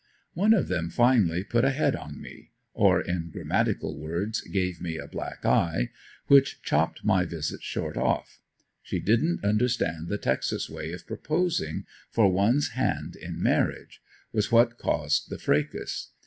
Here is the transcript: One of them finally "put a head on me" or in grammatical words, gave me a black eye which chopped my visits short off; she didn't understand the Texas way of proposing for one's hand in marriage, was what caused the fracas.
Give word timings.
One 0.33 0.55
of 0.55 0.67
them 0.67 0.89
finally 0.89 1.43
"put 1.43 1.63
a 1.63 1.69
head 1.69 1.95
on 1.95 2.19
me" 2.19 2.53
or 2.73 2.99
in 2.99 3.29
grammatical 3.29 3.99
words, 3.99 4.41
gave 4.41 4.81
me 4.81 4.97
a 4.97 5.05
black 5.07 5.45
eye 5.45 5.91
which 6.25 6.63
chopped 6.63 7.05
my 7.05 7.23
visits 7.23 7.61
short 7.63 7.95
off; 7.97 8.39
she 8.81 8.99
didn't 8.99 9.45
understand 9.45 10.07
the 10.07 10.17
Texas 10.17 10.67
way 10.71 10.91
of 10.91 11.05
proposing 11.05 11.83
for 12.09 12.31
one's 12.31 12.69
hand 12.69 13.15
in 13.15 13.43
marriage, 13.43 14.01
was 14.33 14.51
what 14.51 14.79
caused 14.79 15.29
the 15.29 15.37
fracas. 15.37 16.09